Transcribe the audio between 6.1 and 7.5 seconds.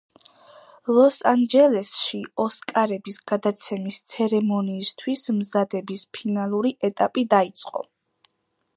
ფინალური ეტაპი